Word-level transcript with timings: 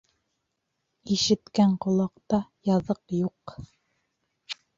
Ишеткән 1.15 1.75
ҡолаҡта 1.85 2.41
яҙыҡ 2.71 3.03
юҡ. 3.19 3.57